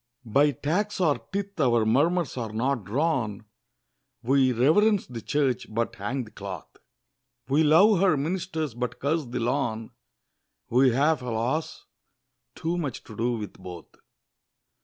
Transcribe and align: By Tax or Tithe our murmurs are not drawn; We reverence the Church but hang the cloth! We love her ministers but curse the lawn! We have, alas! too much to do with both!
By 0.25 0.49
Tax 0.49 0.99
or 0.99 1.19
Tithe 1.31 1.59
our 1.59 1.85
murmurs 1.85 2.35
are 2.35 2.51
not 2.51 2.85
drawn; 2.85 3.45
We 4.23 4.51
reverence 4.51 5.05
the 5.05 5.21
Church 5.21 5.71
but 5.71 5.93
hang 5.97 6.23
the 6.23 6.31
cloth! 6.31 6.77
We 7.47 7.61
love 7.63 7.99
her 8.01 8.17
ministers 8.17 8.73
but 8.73 8.99
curse 8.99 9.25
the 9.25 9.39
lawn! 9.39 9.91
We 10.71 10.89
have, 10.89 11.21
alas! 11.21 11.85
too 12.55 12.79
much 12.79 13.03
to 13.03 13.15
do 13.15 13.33
with 13.33 13.53
both! 13.61 13.93